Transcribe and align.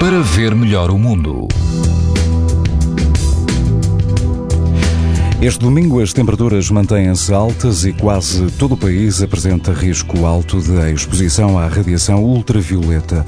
para 0.00 0.20
ver 0.20 0.54
melhor 0.54 0.90
o 0.90 0.98
mundo. 0.98 1.48
Este 5.40 5.60
domingo 5.60 6.00
as 6.00 6.12
temperaturas 6.12 6.70
mantêm-se 6.70 7.32
altas 7.32 7.84
e 7.84 7.92
quase 7.92 8.50
todo 8.52 8.74
o 8.74 8.76
país 8.76 9.22
apresenta 9.22 9.72
risco 9.72 10.24
alto 10.24 10.60
de 10.60 10.92
exposição 10.92 11.58
à 11.58 11.66
radiação 11.66 12.22
ultravioleta. 12.24 13.24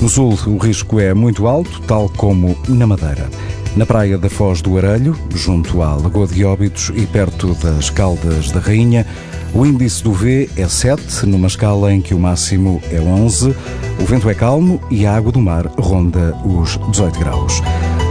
No 0.00 0.08
sul, 0.08 0.38
o 0.46 0.56
risco 0.56 1.00
é 1.00 1.12
muito 1.14 1.46
alto, 1.46 1.80
tal 1.82 2.08
como 2.08 2.56
na 2.68 2.86
Madeira. 2.86 3.28
Na 3.76 3.84
praia 3.84 4.16
da 4.16 4.30
Foz 4.30 4.62
do 4.62 4.78
Arelho, 4.78 5.18
junto 5.34 5.82
à 5.82 5.96
Lagoa 5.96 6.28
de 6.28 6.44
Óbitos 6.44 6.92
e 6.94 7.04
perto 7.06 7.54
das 7.54 7.90
Caldas 7.90 8.52
da 8.52 8.60
Rainha, 8.60 9.04
o 9.52 9.66
índice 9.66 10.00
do 10.00 10.12
V 10.12 10.48
é 10.56 10.68
7, 10.68 11.26
numa 11.26 11.48
escala 11.48 11.92
em 11.92 12.00
que 12.00 12.14
o 12.14 12.18
máximo 12.18 12.80
é 12.92 13.00
11. 13.00 13.52
O 14.00 14.04
vento 14.04 14.30
é 14.30 14.34
calmo 14.34 14.80
e 14.92 15.04
a 15.04 15.16
água 15.16 15.32
do 15.32 15.40
mar 15.40 15.66
ronda 15.76 16.36
os 16.44 16.78
18 16.92 17.18
graus. 17.18 17.60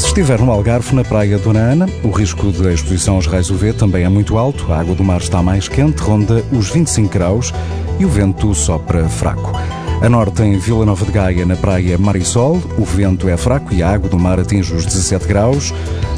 Se 0.00 0.06
estiver 0.06 0.40
no 0.40 0.50
Algarve, 0.50 0.96
na 0.96 1.04
praia 1.04 1.38
Dona 1.38 1.60
Ana, 1.60 1.86
o 2.02 2.10
risco 2.10 2.50
de 2.50 2.74
exposição 2.74 3.14
aos 3.14 3.28
raios 3.28 3.48
UV 3.48 3.72
também 3.72 4.02
é 4.02 4.08
muito 4.08 4.36
alto. 4.36 4.72
A 4.72 4.80
água 4.80 4.96
do 4.96 5.04
mar 5.04 5.20
está 5.20 5.40
mais 5.44 5.68
quente, 5.68 6.02
ronda 6.02 6.44
os 6.50 6.70
25 6.70 7.08
graus 7.08 7.54
e 8.00 8.04
o 8.04 8.08
vento 8.08 8.52
sopra 8.52 9.08
fraco. 9.08 9.52
A 10.02 10.08
norte, 10.08 10.42
em 10.42 10.58
Vila 10.58 10.84
Nova 10.84 11.04
de 11.06 11.12
Gaia, 11.12 11.46
na 11.46 11.54
praia 11.54 11.96
Marisol, 11.96 12.60
o 12.76 12.84
vento 12.84 13.28
é 13.28 13.36
fraco 13.36 13.72
e 13.72 13.84
a 13.84 13.90
água 13.90 14.10
do 14.10 14.18
mar 14.18 14.40
atinge 14.40 14.74
os 14.74 14.84
17 14.84 15.28
graus. 15.28 15.72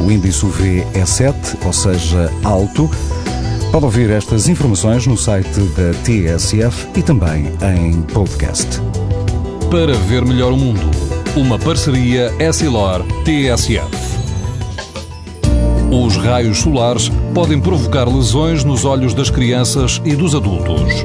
O 0.00 0.10
índice 0.10 0.46
UV 0.46 0.82
é 0.94 1.04
7, 1.04 1.58
ou 1.62 1.74
seja, 1.74 2.32
alto. 2.42 2.90
Pode 3.70 3.84
ouvir 3.84 4.08
estas 4.08 4.48
informações 4.48 5.06
no 5.06 5.14
site 5.14 5.60
da 5.76 5.92
TSF 6.04 6.88
e 6.96 7.02
também 7.02 7.52
em 7.76 8.00
podcast. 8.00 8.80
Para 9.70 9.92
ver 9.92 10.24
melhor 10.24 10.52
o 10.52 10.56
mundo, 10.56 10.90
uma 11.36 11.58
parceria 11.58 12.32
Essilor-TSF. 12.38 14.06
Os 15.90 16.16
raios 16.16 16.60
solares 16.60 17.10
podem 17.34 17.60
provocar 17.60 18.08
lesões 18.08 18.64
nos 18.64 18.86
olhos 18.86 19.12
das 19.12 19.28
crianças 19.28 20.00
e 20.02 20.16
dos 20.16 20.34
adultos. 20.34 21.04